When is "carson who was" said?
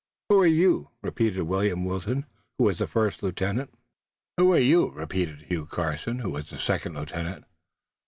5.67-6.49